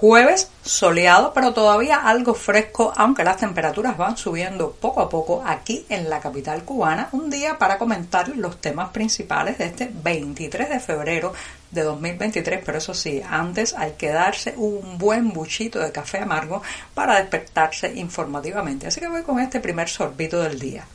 Jueves 0.00 0.50
soleado, 0.62 1.34
pero 1.34 1.52
todavía 1.52 1.98
algo 1.98 2.32
fresco, 2.32 2.90
aunque 2.96 3.22
las 3.22 3.36
temperaturas 3.36 3.98
van 3.98 4.16
subiendo 4.16 4.72
poco 4.72 5.02
a 5.02 5.10
poco 5.10 5.42
aquí 5.44 5.84
en 5.90 6.08
la 6.08 6.20
capital 6.20 6.64
cubana. 6.64 7.10
Un 7.12 7.28
día 7.28 7.58
para 7.58 7.76
comentar 7.76 8.28
los 8.28 8.62
temas 8.62 8.88
principales 8.92 9.58
de 9.58 9.66
este 9.66 9.90
23 9.92 10.70
de 10.70 10.80
febrero 10.80 11.34
de 11.70 11.82
2023, 11.82 12.62
pero 12.64 12.78
eso 12.78 12.94
sí, 12.94 13.20
antes 13.28 13.74
hay 13.74 13.92
que 13.98 14.08
darse 14.08 14.54
un 14.56 14.96
buen 14.96 15.34
buchito 15.34 15.78
de 15.78 15.92
café 15.92 16.20
amargo 16.20 16.62
para 16.94 17.16
despertarse 17.16 17.92
informativamente. 17.94 18.86
Así 18.86 19.00
que 19.00 19.08
voy 19.08 19.22
con 19.22 19.38
este 19.38 19.60
primer 19.60 19.90
sorbito 19.90 20.40
del 20.40 20.58
día. 20.58 20.86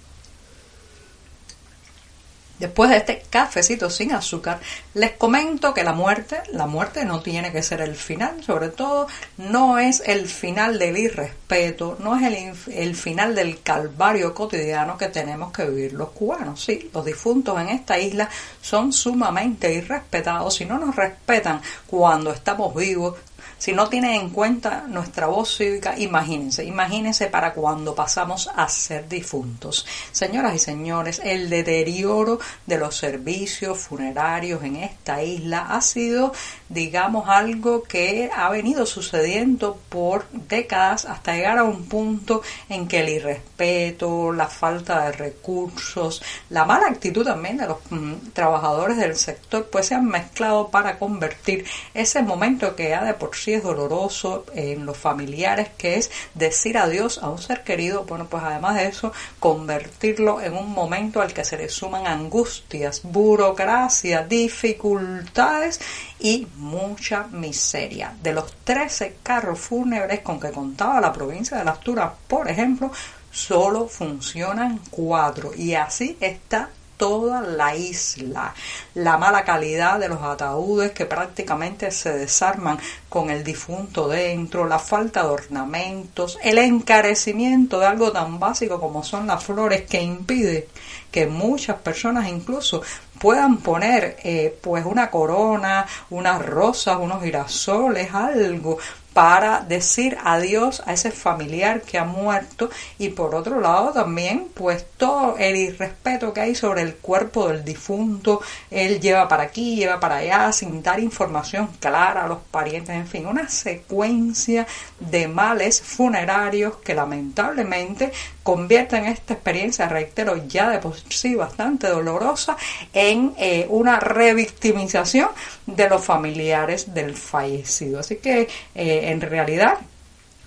Después 2.59 2.89
de 2.89 2.97
este 2.97 3.23
cafecito 3.29 3.89
sin 3.89 4.13
azúcar, 4.13 4.59
les 4.93 5.11
comento 5.11 5.73
que 5.73 5.83
la 5.83 5.91
muerte, 5.91 6.37
la 6.53 6.67
muerte 6.67 7.03
no 7.03 7.21
tiene 7.21 7.51
que 7.51 7.61
ser 7.61 7.81
el 7.81 7.95
final, 7.95 8.41
sobre 8.43 8.69
todo 8.69 9.07
no 9.37 9.77
es 9.77 10.01
el 10.05 10.27
final 10.27 10.79
del 10.79 10.97
irrespeto, 10.97 11.97
no 11.99 12.15
es 12.15 12.23
el, 12.23 12.73
el, 12.73 12.95
final 12.95 13.35
del 13.35 13.61
calvario 13.61 14.33
cotidiano 14.33 14.97
que 14.97 15.09
tenemos 15.09 15.51
que 15.51 15.65
vivir 15.65 15.93
los 15.93 16.09
cubanos. 16.09 16.63
Sí, 16.63 16.89
los 16.93 17.03
difuntos 17.03 17.59
en 17.59 17.69
esta 17.69 17.99
isla 17.99 18.29
son 18.61 18.93
sumamente 18.93 19.73
irrespetados, 19.73 20.55
si 20.55 20.63
no 20.63 20.79
nos 20.79 20.95
respetan 20.95 21.61
cuando 21.87 22.31
estamos 22.31 22.73
vivos, 22.73 23.15
si 23.57 23.73
no 23.73 23.89
tienen 23.89 24.11
en 24.11 24.29
cuenta 24.29 24.85
nuestra 24.87 25.27
voz 25.27 25.57
cívica, 25.57 25.97
imagínense, 25.97 26.63
imagínense 26.63 27.27
para 27.27 27.53
cuando 27.53 27.95
pasamos 27.95 28.49
a 28.55 28.67
ser 28.67 29.07
difuntos. 29.07 29.85
Señoras 30.11 30.55
y 30.55 30.59
señores, 30.59 31.21
el 31.23 31.49
deterioro 31.49 32.39
de 32.65 32.77
los 32.77 32.97
servicios 32.97 33.77
funerarios 33.79 34.63
en 34.63 34.77
esta 34.77 35.23
isla 35.23 35.67
ha 35.69 35.81
sido, 35.81 36.33
digamos, 36.69 37.29
algo 37.29 37.83
que 37.83 38.29
ha 38.35 38.49
venido 38.49 38.85
sucediendo 38.85 39.79
por 39.89 40.27
décadas 40.31 41.05
hasta 41.05 41.35
llegar 41.35 41.57
a 41.57 41.63
un 41.63 41.85
punto 41.85 42.41
en 42.69 42.87
que 42.87 42.99
el 42.99 43.09
irrespeto, 43.09 44.31
la 44.31 44.47
falta 44.47 45.05
de 45.05 45.11
recursos, 45.13 46.21
la 46.49 46.65
mala 46.65 46.87
actitud 46.87 47.23
también 47.23 47.57
de 47.57 47.67
los 47.67 47.77
mm, 47.89 48.31
trabajadores 48.33 48.97
del 48.97 49.15
sector, 49.15 49.69
pues 49.71 49.87
se 49.87 49.95
han 49.95 50.05
mezclado 50.05 50.69
para 50.69 50.99
convertir 50.99 51.65
ese 51.93 52.21
momento 52.21 52.75
que 52.75 52.89
ya 52.89 53.03
de 53.03 53.13
por 53.13 53.35
sí 53.35 53.44
es 53.53 53.63
doloroso 53.63 54.45
en 54.53 54.85
los 54.85 54.97
familiares, 54.97 55.69
que 55.77 55.97
es 55.97 56.11
decir 56.33 56.77
adiós 56.77 57.19
a 57.19 57.29
un 57.29 57.39
ser 57.39 57.63
querido, 57.63 58.03
bueno, 58.05 58.27
pues 58.29 58.43
además 58.43 58.75
de 58.75 58.87
eso, 58.87 59.13
convertirlo 59.39 60.41
en 60.41 60.53
un 60.53 60.71
momento 60.71 61.21
al 61.21 61.33
que 61.33 61.43
se 61.43 61.57
le 61.57 61.69
suman 61.69 62.07
angustias, 62.07 63.01
burocracia, 63.03 64.23
dificultades 64.23 65.79
y 66.19 66.47
mucha 66.55 67.27
miseria. 67.31 68.15
De 68.21 68.33
los 68.33 68.53
13 68.63 69.17
carros 69.23 69.59
fúnebres 69.59 70.21
con 70.21 70.39
que 70.39 70.51
contaba 70.51 71.01
la 71.01 71.13
provincia 71.13 71.57
de 71.57 71.65
Las 71.65 71.79
Turas, 71.79 72.11
por 72.27 72.49
ejemplo, 72.49 72.91
solo 73.31 73.87
funcionan 73.87 74.79
cuatro 74.89 75.51
y 75.55 75.73
así 75.73 76.17
está 76.19 76.69
toda 76.97 77.41
la 77.41 77.75
isla. 77.75 78.53
La 78.93 79.17
mala 79.17 79.43
calidad 79.43 79.99
de 79.99 80.09
los 80.09 80.21
ataúdes 80.21 80.91
que 80.91 81.05
prácticamente 81.05 81.91
se 81.91 82.13
desarman 82.13 82.79
con 83.09 83.29
el 83.29 83.43
difunto 83.43 84.07
dentro, 84.07 84.65
la 84.65 84.79
falta 84.79 85.23
de 85.23 85.29
ornamentos, 85.29 86.37
el 86.43 86.57
encarecimiento 86.57 87.79
de 87.79 87.87
algo 87.87 88.11
tan 88.11 88.39
básico 88.39 88.79
como 88.79 89.03
son 89.03 89.27
las 89.27 89.43
flores 89.43 89.83
que 89.83 90.01
impide 90.01 90.67
que 91.11 91.27
muchas 91.27 91.77
personas 91.77 92.27
incluso 92.27 92.81
puedan 93.19 93.57
poner 93.57 94.17
eh, 94.23 94.57
pues 94.61 94.85
una 94.85 95.09
corona, 95.09 95.85
unas 96.09 96.45
rosas, 96.45 96.97
unos 96.99 97.23
girasoles, 97.23 98.13
algo 98.13 98.77
para 99.15 99.61
decir 99.61 100.17
adiós 100.25 100.83
a 100.85 100.91
ese 100.91 101.09
familiar 101.09 101.83
que 101.83 101.97
ha 101.97 102.03
muerto 102.03 102.69
y 102.97 103.07
por 103.11 103.33
otro 103.33 103.61
lado 103.61 103.93
también 103.93 104.49
pues 104.53 104.85
todo 104.97 105.37
el 105.37 105.55
irrespeto 105.55 106.33
que 106.33 106.41
hay 106.41 106.53
sobre 106.53 106.81
el 106.81 106.95
cuerpo 106.95 107.47
del 107.47 107.63
difunto, 107.63 108.41
él 108.69 108.99
lleva 108.99 109.29
para 109.29 109.43
aquí, 109.43 109.77
lleva 109.77 110.01
para 110.01 110.17
allá 110.17 110.51
sin 110.51 110.83
dar 110.83 110.99
información 110.99 111.69
clara 111.79 112.25
a 112.25 112.27
los 112.27 112.39
parientes, 112.51 112.93
en 112.93 113.07
fin, 113.07 113.25
una 113.25 113.47
secuencia 113.47 114.67
de 114.99 115.29
males 115.29 115.81
funerarios 115.81 116.75
que 116.83 116.93
lamentablemente 116.93 118.11
convierten 118.45 119.05
esta 119.05 119.33
experiencia, 119.33 119.89
reitero, 119.89 120.37
ya 120.47 120.69
de 120.69 120.77
por 120.77 120.95
sí 121.09 121.33
bastante 121.33 121.87
dolorosa, 121.87 122.55
en 122.93 123.33
eh, 123.39 123.65
una 123.69 123.99
revictimización 123.99 125.29
de 125.65 125.89
los 125.89 126.05
familiares 126.05 126.93
del 126.93 127.15
fallecido. 127.15 128.01
Así 128.01 128.17
que 128.17 128.41
eh, 128.75 129.09
en 129.09 129.19
realidad 129.19 129.79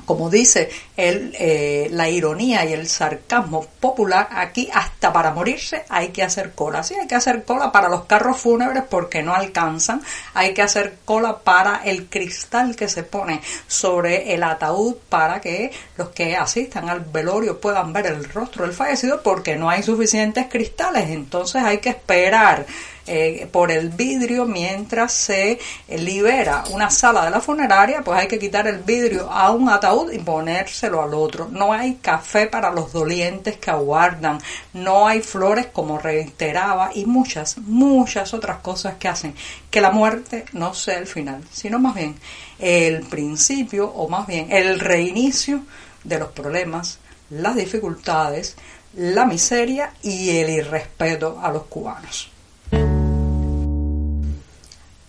como 0.09 0.31
dice 0.31 0.71
el, 0.97 1.37
eh, 1.39 1.89
la 1.91 2.09
ironía 2.09 2.65
y 2.65 2.73
el 2.73 2.89
sarcasmo 2.89 3.67
popular, 3.79 4.27
aquí 4.31 4.67
hasta 4.73 5.13
para 5.13 5.33
morirse 5.33 5.85
hay 5.91 6.09
que 6.09 6.23
hacer 6.23 6.53
cola. 6.53 6.83
Sí, 6.83 6.95
hay 6.95 7.07
que 7.07 7.15
hacer 7.15 7.45
cola 7.45 7.71
para 7.71 7.91
los 7.91 8.07
carros 8.07 8.39
fúnebres 8.39 8.85
porque 8.89 9.23
no 9.23 9.35
alcanzan, 9.35 10.01
hay 10.33 10.55
que 10.55 10.63
hacer 10.63 11.01
cola 11.05 11.41
para 11.41 11.83
el 11.85 12.07
cristal 12.07 12.75
que 12.75 12.89
se 12.89 13.03
pone 13.03 13.43
sobre 13.67 14.33
el 14.33 14.45
ataúd 14.45 14.95
para 15.11 15.43
que 15.43 15.73
los 15.99 16.09
que 16.09 16.35
asistan 16.39 16.89
al 16.89 17.01
velorio 17.01 17.61
puedan 17.61 17.93
ver 17.93 18.07
el 18.07 18.25
rostro 18.25 18.65
del 18.65 18.73
fallecido 18.73 19.23
porque 19.23 19.57
no 19.57 19.69
hay 19.69 19.83
suficientes 19.83 20.47
cristales, 20.49 21.11
entonces 21.11 21.63
hay 21.63 21.81
que 21.81 21.91
esperar 21.91 22.65
eh, 23.09 23.49
por 23.51 23.73
el 23.73 23.89
vidrio 23.89 24.45
mientras 24.45 25.13
se 25.13 25.59
libera 25.89 26.65
una 26.71 26.91
sala 26.91 27.25
de 27.25 27.31
la 27.31 27.41
funeraria, 27.41 28.03
pues 28.03 28.21
hay 28.21 28.29
que 28.29 28.39
quitar 28.39 28.67
el 28.67 28.79
vidrio 28.79 29.31
a 29.31 29.51
un 29.51 29.69
ataúd 29.69 30.13
y 30.13 30.19
ponérselo 30.19 31.03
al 31.03 31.15
otro. 31.15 31.49
No 31.51 31.73
hay 31.73 31.95
café 31.97 32.47
para 32.47 32.71
los 32.71 32.93
dolientes 32.93 33.57
que 33.57 33.71
aguardan, 33.71 34.39
no 34.75 35.07
hay 35.07 35.21
flores 35.21 35.67
como 35.67 35.99
reiteraba 35.99 36.91
y 36.95 37.07
muchas, 37.07 37.59
muchas 37.59 38.35
otras 38.35 38.59
cosas 38.59 38.97
que 38.97 39.09
hacen 39.09 39.35
que 39.71 39.81
la 39.81 39.91
muerte 39.91 40.45
no 40.53 40.75
sea 40.75 40.99
el 40.99 41.07
final, 41.07 41.43
sino 41.51 41.79
más 41.79 41.95
bien 41.95 42.17
el 42.59 43.01
principio 43.07 43.89
o 43.89 44.09
más 44.09 44.27
bien 44.27 44.53
el 44.53 44.81
reinicio 44.81 45.63
de 46.05 46.19
los 46.19 46.29
problemas, 46.33 46.99
las 47.31 47.57
dificultades, 47.57 48.57
la 48.95 49.27
miseria 49.27 49.93
y 50.03 50.31
el 50.31 50.51
irrespeto 50.51 51.39
a 51.43 51.51
los 51.51 51.65
cubanos. 51.65 52.31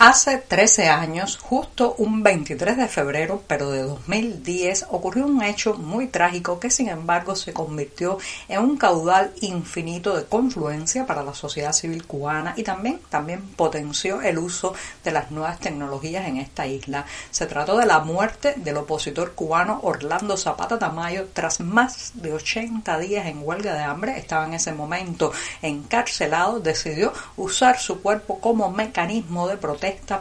Hace 0.02 0.38
13 0.38 0.88
años, 0.88 1.38
justo 1.38 1.94
un 1.98 2.24
23 2.24 2.78
de 2.78 2.88
febrero, 2.88 3.44
pero 3.48 3.70
de 3.70 3.82
2010, 3.82 4.86
ocurrió 4.92 5.26
un 5.26 5.44
hecho 5.44 5.74
muy 5.74 6.08
trágico 6.08 6.58
que 6.58 6.70
sin 6.70 6.88
embargo 6.88 7.36
se 7.36 7.52
convirtió 7.52 8.18
en 8.48 8.62
un 8.62 8.78
caudal 8.78 9.34
infinito 9.42 10.16
de 10.16 10.24
confluencia 10.24 11.06
para 11.06 11.22
la 11.22 11.34
sociedad 11.34 11.74
civil 11.74 12.08
cubana 12.08 12.54
y 12.56 12.64
también, 12.64 13.02
también 13.10 13.42
potenció 13.58 14.22
el 14.22 14.38
uso 14.38 14.74
de 15.04 15.12
las 15.12 15.32
nuevas 15.32 15.60
tecnologías 15.60 16.26
en 16.30 16.38
esta 16.38 16.66
isla. 16.66 17.06
Se 17.30 17.46
trató 17.46 17.78
de 17.78 17.86
la 17.86 18.00
muerte 18.00 18.54
del 18.56 18.78
opositor 18.78 19.34
cubano 19.34 19.82
Orlando 19.84 20.38
Zapata 20.38 20.80
Tamayo 20.80 21.28
tras 21.34 21.60
más 21.60 22.14
de 22.14 22.32
80 22.32 23.00
días 23.00 23.26
en 23.26 23.42
huelga 23.44 23.74
de 23.74 23.84
hambre. 23.84 24.18
Estaba 24.18 24.46
en 24.46 24.54
ese 24.54 24.72
momento 24.72 25.34
encarcelado, 25.62 26.62
decidió 26.62 27.12
usar 27.36 27.78
su 27.78 28.02
cuerpo 28.02 28.40
como 28.40 28.72
mecanismo 28.72 29.50
de 29.50 29.58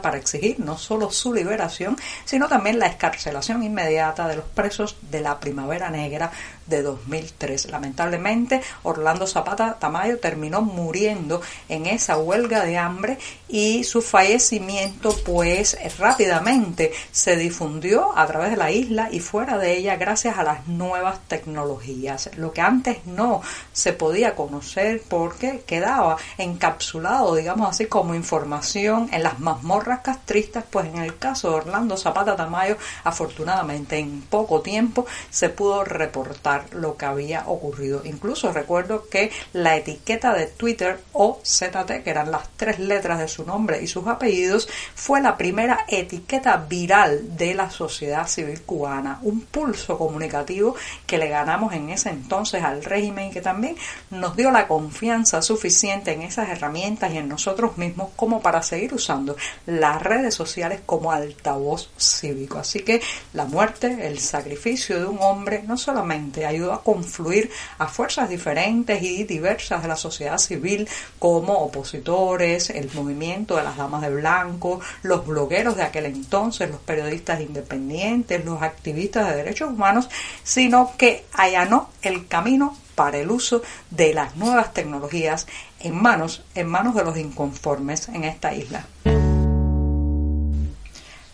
para 0.01 0.17
exigir 0.17 0.59
no 0.59 0.77
solo 0.77 1.11
su 1.11 1.33
liberación, 1.33 1.97
sino 2.25 2.47
también 2.47 2.79
la 2.79 2.87
escarcelación 2.87 3.63
inmediata 3.63 4.27
de 4.27 4.37
los 4.37 4.45
presos 4.45 4.97
de 5.01 5.21
la 5.21 5.39
Primavera 5.39 5.89
Negra 5.89 6.31
de 6.69 6.83
2003. 6.83 7.71
Lamentablemente, 7.71 8.61
Orlando 8.83 9.27
Zapata 9.27 9.77
Tamayo 9.79 10.19
terminó 10.19 10.61
muriendo 10.61 11.41
en 11.67 11.85
esa 11.85 12.17
huelga 12.17 12.63
de 12.63 12.77
hambre 12.77 13.17
y 13.47 13.83
su 13.83 14.01
fallecimiento 14.01 15.15
pues 15.25 15.77
rápidamente 15.97 16.91
se 17.11 17.35
difundió 17.35 18.17
a 18.17 18.27
través 18.27 18.51
de 18.51 18.57
la 18.57 18.71
isla 18.71 19.09
y 19.11 19.19
fuera 19.19 19.57
de 19.57 19.77
ella 19.77 19.95
gracias 19.95 20.37
a 20.37 20.43
las 20.43 20.67
nuevas 20.67 21.19
tecnologías. 21.27 22.29
Lo 22.37 22.53
que 22.53 22.61
antes 22.61 23.05
no 23.05 23.41
se 23.73 23.93
podía 23.93 24.35
conocer 24.35 25.01
porque 25.07 25.63
quedaba 25.65 26.17
encapsulado, 26.37 27.35
digamos 27.35 27.69
así, 27.69 27.87
como 27.87 28.15
información 28.15 29.09
en 29.11 29.23
las 29.23 29.39
mazmorras 29.39 30.01
castristas, 30.01 30.63
pues 30.69 30.85
en 30.87 30.97
el 30.97 31.17
caso 31.17 31.49
de 31.49 31.55
Orlando 31.55 31.97
Zapata 31.97 32.35
Tamayo, 32.35 32.77
afortunadamente 33.03 33.97
en 33.97 34.21
poco 34.21 34.61
tiempo 34.61 35.05
se 35.29 35.49
pudo 35.49 35.83
reportar 35.83 36.58
lo 36.71 36.97
que 36.97 37.05
había 37.05 37.47
ocurrido. 37.47 38.01
Incluso 38.05 38.51
recuerdo 38.51 39.07
que 39.09 39.31
la 39.53 39.75
etiqueta 39.75 40.33
de 40.33 40.47
Twitter 40.47 40.99
o 41.13 41.39
ZT, 41.43 42.03
que 42.03 42.09
eran 42.09 42.31
las 42.31 42.49
tres 42.57 42.79
letras 42.79 43.19
de 43.19 43.27
su 43.27 43.45
nombre 43.45 43.81
y 43.81 43.87
sus 43.87 44.07
apellidos, 44.07 44.67
fue 44.95 45.21
la 45.21 45.37
primera 45.37 45.85
etiqueta 45.87 46.57
viral 46.57 47.37
de 47.37 47.53
la 47.53 47.69
sociedad 47.69 48.27
civil 48.27 48.61
cubana. 48.61 49.19
Un 49.21 49.41
pulso 49.41 49.97
comunicativo 49.97 50.75
que 51.05 51.17
le 51.17 51.27
ganamos 51.29 51.73
en 51.73 51.89
ese 51.89 52.09
entonces 52.09 52.63
al 52.63 52.83
régimen 52.83 53.27
y 53.27 53.31
que 53.31 53.41
también 53.41 53.75
nos 54.09 54.35
dio 54.35 54.51
la 54.51 54.67
confianza 54.67 55.41
suficiente 55.41 56.11
en 56.13 56.21
esas 56.21 56.49
herramientas 56.49 57.13
y 57.13 57.17
en 57.17 57.27
nosotros 57.27 57.77
mismos 57.77 58.09
como 58.15 58.41
para 58.41 58.61
seguir 58.63 58.93
usando 58.93 59.35
las 59.65 60.01
redes 60.01 60.35
sociales 60.35 60.81
como 60.85 61.11
altavoz 61.11 61.89
cívico. 61.97 62.59
Así 62.59 62.79
que 62.79 63.01
la 63.33 63.45
muerte, 63.45 64.07
el 64.07 64.19
sacrificio 64.19 64.99
de 64.99 65.05
un 65.05 65.19
hombre 65.21 65.63
no 65.65 65.77
solamente 65.77 66.38
ayudó 66.45 66.73
a 66.73 66.83
confluir 66.83 67.49
a 67.77 67.87
fuerzas 67.87 68.29
diferentes 68.29 69.01
y 69.01 69.23
diversas 69.23 69.81
de 69.81 69.87
la 69.87 69.95
sociedad 69.95 70.37
civil 70.37 70.87
como 71.17 71.53
opositores, 71.53 72.69
el 72.69 72.89
movimiento 72.93 73.55
de 73.55 73.63
las 73.63 73.77
damas 73.77 74.01
de 74.01 74.09
blanco, 74.09 74.79
los 75.03 75.25
blogueros 75.25 75.75
de 75.75 75.83
aquel 75.83 76.05
entonces, 76.05 76.69
los 76.69 76.79
periodistas 76.79 77.41
independientes, 77.41 78.43
los 78.45 78.61
activistas 78.61 79.29
de 79.29 79.35
derechos 79.37 79.69
humanos, 79.69 80.09
sino 80.43 80.91
que 80.97 81.25
allanó 81.33 81.89
el 82.01 82.27
camino 82.27 82.77
para 82.95 83.17
el 83.17 83.31
uso 83.31 83.61
de 83.89 84.13
las 84.13 84.35
nuevas 84.35 84.73
tecnologías 84.73 85.47
en 85.79 85.95
manos, 85.95 86.43
en 86.53 86.67
manos 86.67 86.95
de 86.95 87.05
los 87.05 87.17
inconformes 87.17 88.09
en 88.09 88.25
esta 88.25 88.53
isla. 88.53 88.85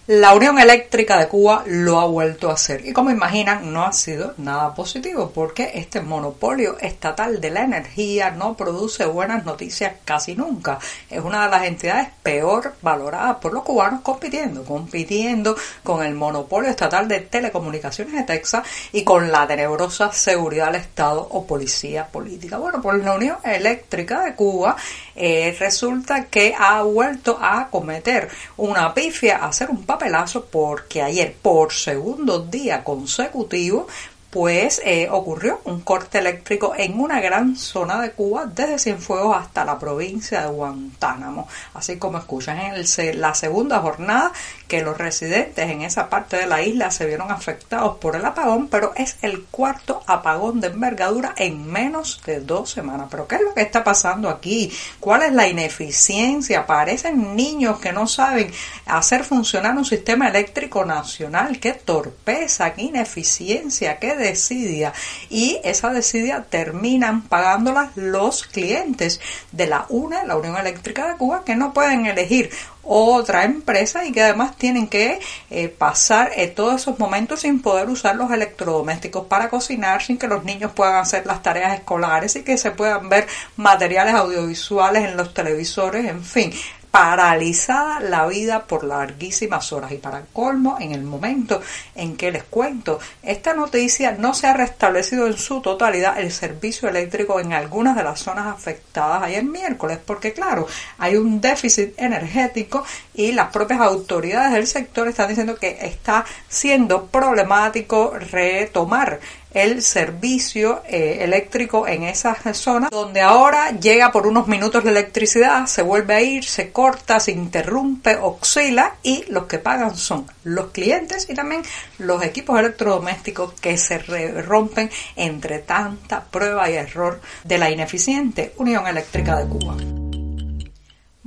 La 0.07 0.36
Unión 0.36 0.60
Eléctrica 0.60 1.18
de 1.18 1.28
Cuba 1.28 1.63
lo 1.66 2.00
ha 2.00 2.06
vuelto 2.06 2.52
a 2.52 2.54
hacer 2.54 2.86
y 2.86 2.94
como 2.94 3.10
imaginan 3.10 3.74
no 3.74 3.86
ha 3.86 3.92
sido 3.92 4.36
nada 4.38 4.75
positivo 4.75 5.31
porque 5.34 5.72
este 5.74 6.00
monopolio 6.00 6.78
estatal 6.80 7.42
de 7.42 7.50
la 7.50 7.63
energía 7.63 8.30
no 8.30 8.56
produce 8.56 9.07
buenas 9.07 9.46
noticias 9.46 9.94
casi 10.06 10.36
nunca. 10.36 10.78
Es 11.10 11.24
una 11.24 11.46
de 11.46 11.50
las 11.50 11.63
entidades 11.63 12.10
peor 12.22 12.75
valoradas 12.84 13.38
por 13.38 13.52
los 13.52 13.63
cubanos 13.63 14.02
compitiendo, 14.02 14.63
compitiendo 14.63 15.56
con 15.81 16.06
el 16.06 16.13
monopolio 16.13 16.69
estatal 16.69 17.08
de 17.08 17.22
telecomunicaciones 17.22 18.13
de 18.13 18.24
Texas 18.25 18.63
y 18.92 19.04
con 19.04 19.31
la 19.31 19.48
tenebrosa 19.48 20.12
seguridad 20.12 20.68
del 20.68 20.81
Estado 20.81 21.28
o 21.31 21.48
policía 21.48 22.06
política. 22.06 22.60
Bueno, 22.60 22.80
pues 22.80 23.04
la 23.04 23.16
Unión 23.16 23.38
Eléctrica 23.44 24.24
de 24.24 24.36
Cuba 24.36 24.75
eh, 25.16 25.56
resulta 25.60 26.25
que 26.25 26.54
ha 26.56 26.84
vuelto 26.84 27.40
a 27.42 27.69
cometer 27.72 28.30
una 28.58 28.94
pifia, 28.94 29.38
a 29.38 29.48
hacer 29.48 29.72
un 29.72 29.84
papelazo 29.98 30.46
porque 30.46 31.02
ayer 31.02 31.34
por 31.42 31.72
segundo 31.72 32.40
día 32.40 32.84
consecutivo 32.84 33.88
pues 34.36 34.82
eh, 34.84 35.08
ocurrió 35.10 35.62
un 35.64 35.80
corte 35.80 36.18
eléctrico 36.18 36.74
en 36.78 37.00
una 37.00 37.22
gran 37.22 37.56
zona 37.56 38.02
de 38.02 38.12
Cuba, 38.12 38.46
desde 38.46 38.80
Cienfuegos 38.80 39.38
hasta 39.38 39.64
la 39.64 39.80
provincia 39.80 40.42
de 40.42 40.48
Guantánamo. 40.48 41.48
Así 41.74 41.96
como 41.96 42.18
escuchan, 42.18 42.60
en 42.60 43.22
la 43.22 43.34
segunda 43.34 43.80
jornada 43.80 44.34
que 44.68 44.82
los 44.82 44.98
residentes 44.98 45.70
en 45.70 45.84
esa 45.84 46.10
parte 46.10 46.36
de 46.36 46.48
la 46.48 46.62
isla 46.62 46.92
se 46.92 47.06
vieron 47.06 47.32
afectados 47.32 47.96
por 47.96 48.18
el 48.18 48.26
apagón, 48.26 48.68
pero 48.68 48.92
es 48.98 49.16
el 49.22 49.46
cuarto 49.46 50.04
apagón 50.06 50.60
de 50.60 50.68
envergadura 50.68 51.34
en 51.38 51.66
menos 51.72 52.22
de 52.26 52.42
dos 52.42 52.70
semanas. 52.70 53.08
Pero 53.10 53.30
¿qué 53.30 53.36
es 53.36 53.42
lo 53.42 53.54
que 53.54 53.62
está 53.62 53.86
pasando 53.86 54.28
aquí? 54.28 54.70
¿Cuál 55.00 55.24
es 55.24 55.32
la 55.32 55.48
ineficiencia? 55.48 56.66
Parecen 56.66 57.38
niños 57.38 57.80
que 57.80 57.94
no 57.94 58.06
saben 58.06 58.52
hacer 58.86 59.24
funcionar 59.24 59.78
un 59.78 59.86
sistema 59.86 60.28
eléctrico 60.28 60.84
nacional. 60.84 61.58
¡Qué 61.62 61.72
torpeza! 61.72 62.74
¡Qué 62.74 62.82
ineficiencia! 62.82 63.98
¡Qué 63.98 64.25
desidia! 64.25 64.94
Y 65.30 65.60
esa 65.63 65.92
desidia 65.92 66.45
terminan 66.50 67.22
pagándolas 67.22 67.95
los 67.95 68.44
clientes 68.44 69.19
de 69.51 69.68
la 69.68 69.86
UNE, 69.89 70.25
la 70.25 70.36
Unión 70.36 70.57
Eléctrica 70.57 71.07
de 71.07 71.18
Cuba, 71.18 71.44
que 71.45 71.56
no 71.56 71.74
pueden 71.74 72.06
elegir 72.06 72.50
otra 72.86 73.44
empresa 73.45 74.06
y 74.06 74.12
que 74.12 74.22
además 74.22 74.56
tienen 74.57 74.88
que 74.88 75.19
eh, 75.50 75.69
pasar 75.69 76.31
eh, 76.36 76.48
todos 76.48 76.81
esos 76.81 77.00
momentos 77.00 77.42
sin 77.42 77.62
poder 77.62 77.89
usar 77.89 78.16
los 78.16 78.31
electrodomésticos 78.31 79.25
para 79.25 79.50
cocinar, 79.50 80.04
sin 80.04 80.18
que 80.18 80.27
los 80.27 80.44
niños 80.44 80.72
puedan 80.72 80.95
hacer 80.95 81.25
las 81.25 81.42
tareas 81.42 81.74
escolares 81.74 82.36
y 82.36 82.44
que 82.44 82.57
se 82.57 82.72
puedan 82.72 83.10
ver 83.10 83.27
materiales 83.57 84.13
audiovisuales 84.13 85.04
en 85.04 85.18
los 85.18 85.33
televisores, 85.33 86.06
en 86.06 86.24
fin 86.24 86.54
paralizada 86.96 88.00
la 88.00 88.26
vida 88.26 88.68
por 88.68 88.86
larguísimas 88.86 89.74
horas. 89.74 89.92
Y 89.92 89.98
para 89.98 90.22
colmo, 90.32 90.78
en 90.80 90.94
el 90.94 91.04
momento 91.04 91.60
en 91.94 92.16
que 92.16 92.32
les 92.32 92.46
cuento 92.46 93.00
esta 93.22 93.54
noticia, 93.54 94.14
no 94.14 94.34
se 94.34 94.48
ha 94.48 94.54
restablecido 94.54 95.28
en 95.28 95.38
su 95.38 95.60
totalidad 95.60 96.18
el 96.18 96.32
servicio 96.32 96.88
eléctrico 96.88 97.42
en 97.42 97.52
algunas 97.52 97.98
de 97.98 98.04
las 98.04 98.22
zonas 98.22 98.48
afectadas 98.48 99.24
ayer 99.24 99.44
miércoles, 99.44 100.00
porque 100.06 100.32
claro, 100.32 100.68
hay 100.98 101.18
un 101.18 101.42
déficit 101.42 101.94
energético 101.98 102.86
y 103.14 103.34
las 103.34 103.52
propias 103.52 103.82
autoridades 103.82 104.54
del 104.54 104.66
sector 104.66 105.10
están 105.10 105.28
diciendo 105.28 105.58
que 105.58 105.78
está 105.82 106.24
siendo 106.48 107.08
problemático 107.08 108.14
retomar 108.18 109.20
el 109.56 109.81
servicio 109.81 110.84
eh, 110.86 111.19
eléctrico 111.22 111.88
en 111.88 112.04
esas 112.04 112.57
zonas 112.57 112.92
donde 112.92 113.22
ahora 113.22 113.72
llega 113.72 114.12
por 114.12 114.28
unos 114.28 114.48
minutos 114.48 114.84
la 114.84 114.92
electricidad, 114.92 115.66
se 115.66 115.81
vuelve 115.81 116.13
a 116.13 116.22
ir, 116.22 116.44
se 116.44 116.72
corta, 116.72 117.22
se 117.22 117.31
interrumpe, 117.31 118.18
oscila 118.18 118.98
y 119.02 119.24
los 119.30 119.46
que 119.46 119.57
pagan 119.60 119.96
son 119.96 120.28
los 120.44 120.68
clientes 120.68 121.28
y 121.30 121.34
también 121.34 121.63
los 122.00 122.22
equipos 122.22 122.60
electrodomésticos 122.60 123.54
que 123.54 123.78
se 123.78 123.98
rompen 124.42 124.92
entre 125.16 125.60
tanta 125.60 126.25
prueba 126.25 126.69
y 126.69 126.74
error 126.74 127.22
de 127.46 127.58
la 127.58 127.72
ineficiente 127.72 128.54
Unión 128.58 128.86
Eléctrica 128.86 129.38
de 129.38 129.48
Cuba. 129.48 129.78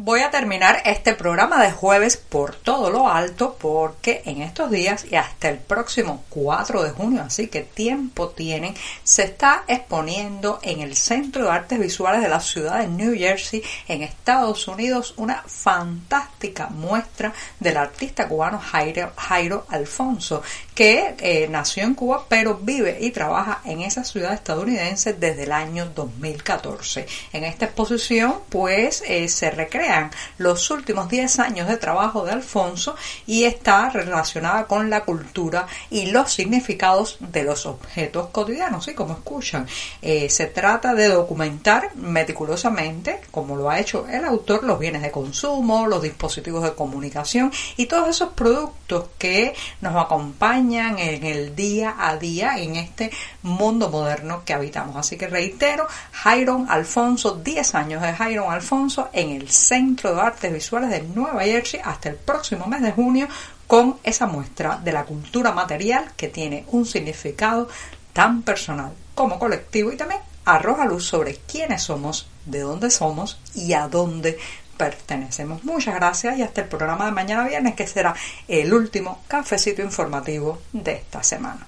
Voy 0.08 0.20
a 0.20 0.30
terminar 0.30 0.80
este 0.86 1.12
programa 1.12 1.62
de 1.62 1.70
jueves 1.70 2.16
por 2.16 2.54
todo 2.54 2.88
lo 2.88 3.10
alto 3.10 3.58
porque 3.60 4.22
en 4.24 4.40
estos 4.40 4.70
días 4.70 5.04
y 5.04 5.16
hasta 5.16 5.50
el 5.50 5.58
próximo 5.58 6.24
4 6.30 6.82
de 6.82 6.90
junio, 6.92 7.22
así 7.26 7.48
que 7.48 7.60
tiempo 7.60 8.30
tienen, 8.30 8.74
se 9.04 9.24
está 9.24 9.64
exponiendo 9.68 10.60
en 10.62 10.80
el 10.80 10.96
Centro 10.96 11.44
de 11.44 11.50
Artes 11.50 11.78
Visuales 11.78 12.22
de 12.22 12.30
la 12.30 12.40
ciudad 12.40 12.78
de 12.78 12.88
New 12.88 13.14
Jersey 13.18 13.62
en 13.86 14.02
Estados 14.02 14.66
Unidos 14.66 15.12
una 15.18 15.42
fantástica 15.46 16.68
muestra 16.68 17.34
del 17.60 17.76
artista 17.76 18.28
cubano 18.28 18.58
Jairo, 18.60 19.12
Jairo 19.14 19.66
Alfonso, 19.68 20.42
que 20.74 21.16
eh, 21.18 21.48
nació 21.50 21.84
en 21.84 21.92
Cuba 21.92 22.24
pero 22.30 22.54
vive 22.54 22.96
y 22.98 23.10
trabaja 23.10 23.60
en 23.66 23.82
esa 23.82 24.04
ciudad 24.04 24.32
estadounidense 24.32 25.12
desde 25.12 25.42
el 25.42 25.52
año 25.52 25.84
2014. 25.94 27.06
En 27.34 27.44
esta 27.44 27.66
exposición 27.66 28.36
pues 28.48 29.04
eh, 29.06 29.28
se 29.28 29.50
los 30.38 30.70
últimos 30.70 31.08
10 31.08 31.38
años 31.40 31.68
de 31.68 31.76
trabajo 31.76 32.24
de 32.24 32.32
Alfonso 32.32 32.96
y 33.26 33.44
está 33.44 33.90
relacionada 33.90 34.66
con 34.66 34.90
la 34.90 35.04
cultura 35.04 35.66
y 35.90 36.06
los 36.06 36.32
significados 36.32 37.16
de 37.20 37.42
los 37.42 37.66
objetos 37.66 38.28
cotidianos, 38.28 38.88
y 38.88 38.94
como 38.94 39.14
escuchan. 39.14 39.66
Eh, 40.02 40.28
se 40.30 40.46
trata 40.46 40.94
de 40.94 41.08
documentar 41.08 41.94
meticulosamente, 41.96 43.20
como 43.30 43.56
lo 43.56 43.70
ha 43.70 43.78
hecho 43.78 44.06
el 44.08 44.24
autor, 44.24 44.64
los 44.64 44.78
bienes 44.78 45.02
de 45.02 45.10
consumo, 45.10 45.86
los 45.86 46.02
dispositivos 46.02 46.62
de 46.62 46.74
comunicación 46.74 47.52
y 47.76 47.86
todos 47.86 48.08
esos 48.08 48.30
productos 48.30 49.06
que 49.18 49.54
nos 49.80 49.96
acompañan 49.96 50.98
en 50.98 51.24
el 51.24 51.54
día 51.54 51.96
a 51.98 52.16
día 52.16 52.58
en 52.58 52.76
este 52.76 53.10
mundo 53.42 53.90
moderno 53.90 54.42
que 54.44 54.54
habitamos. 54.54 54.96
Así 54.96 55.16
que 55.16 55.28
reitero, 55.28 55.86
Jairon 56.12 56.66
Alfonso, 56.70 57.40
10 57.42 57.74
años 57.74 58.02
de 58.02 58.12
Jairon 58.12 58.52
Alfonso 58.52 59.08
en 59.12 59.30
el 59.30 59.50
Centro 59.78 60.12
de 60.12 60.20
Artes 60.20 60.52
Visuales 60.52 60.90
de 60.90 61.02
Nueva 61.02 61.44
Jersey 61.44 61.80
hasta 61.84 62.08
el 62.08 62.16
próximo 62.16 62.66
mes 62.66 62.82
de 62.82 62.90
junio 62.90 63.28
con 63.68 63.96
esa 64.02 64.26
muestra 64.26 64.80
de 64.82 64.90
la 64.90 65.04
cultura 65.04 65.52
material 65.52 66.10
que 66.16 66.26
tiene 66.26 66.64
un 66.72 66.84
significado 66.84 67.68
tan 68.12 68.42
personal 68.42 68.90
como 69.14 69.38
colectivo 69.38 69.92
y 69.92 69.96
también 69.96 70.20
arroja 70.44 70.84
luz 70.84 71.06
sobre 71.06 71.36
quiénes 71.36 71.84
somos, 71.84 72.26
de 72.44 72.58
dónde 72.62 72.90
somos 72.90 73.38
y 73.54 73.72
a 73.74 73.86
dónde 73.86 74.36
pertenecemos. 74.76 75.62
Muchas 75.62 75.94
gracias 75.94 76.36
y 76.38 76.42
hasta 76.42 76.62
el 76.62 76.68
programa 76.68 77.04
de 77.04 77.12
mañana 77.12 77.46
viernes 77.46 77.76
que 77.76 77.86
será 77.86 78.16
el 78.48 78.74
último 78.74 79.22
cafecito 79.28 79.80
informativo 79.80 80.58
de 80.72 80.94
esta 80.94 81.22
semana. 81.22 81.67